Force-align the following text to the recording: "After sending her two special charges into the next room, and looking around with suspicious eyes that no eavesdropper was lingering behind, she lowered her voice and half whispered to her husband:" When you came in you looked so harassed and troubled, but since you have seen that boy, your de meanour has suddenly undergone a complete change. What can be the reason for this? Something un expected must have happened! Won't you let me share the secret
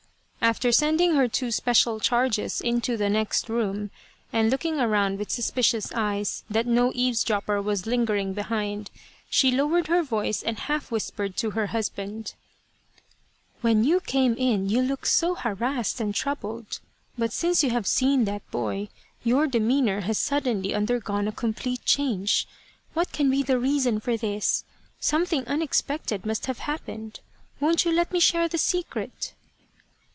"After 0.51 0.71
sending 0.71 1.13
her 1.13 1.27
two 1.27 1.49
special 1.51 1.99
charges 1.99 2.59
into 2.61 2.97
the 2.97 3.09
next 3.11 3.47
room, 3.47 3.91
and 4.33 4.49
looking 4.49 4.79
around 4.79 5.19
with 5.19 5.29
suspicious 5.29 5.91
eyes 5.93 6.43
that 6.49 6.65
no 6.65 6.91
eavesdropper 6.95 7.61
was 7.61 7.85
lingering 7.85 8.33
behind, 8.33 8.89
she 9.29 9.51
lowered 9.51 9.85
her 9.87 10.01
voice 10.01 10.41
and 10.41 10.57
half 10.57 10.89
whispered 10.91 11.37
to 11.37 11.51
her 11.51 11.67
husband:" 11.67 12.33
When 13.61 13.83
you 13.83 13.99
came 14.01 14.33
in 14.33 14.67
you 14.67 14.81
looked 14.81 15.07
so 15.07 15.35
harassed 15.35 16.01
and 16.01 16.13
troubled, 16.13 16.79
but 17.17 17.31
since 17.31 17.63
you 17.63 17.69
have 17.69 17.87
seen 17.87 18.25
that 18.25 18.49
boy, 18.51 18.89
your 19.23 19.45
de 19.45 19.59
meanour 19.59 20.01
has 20.01 20.17
suddenly 20.17 20.73
undergone 20.73 21.27
a 21.27 21.31
complete 21.31 21.85
change. 21.85 22.45
What 22.95 23.13
can 23.13 23.29
be 23.29 23.43
the 23.43 23.59
reason 23.59 23.99
for 23.99 24.17
this? 24.17 24.65
Something 24.99 25.47
un 25.47 25.61
expected 25.61 26.25
must 26.25 26.47
have 26.47 26.59
happened! 26.59 27.19
Won't 27.61 27.85
you 27.85 27.91
let 27.91 28.11
me 28.11 28.19
share 28.19 28.47
the 28.49 28.57
secret 28.57 29.33